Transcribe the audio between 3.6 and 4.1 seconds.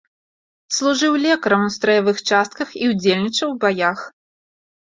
баях.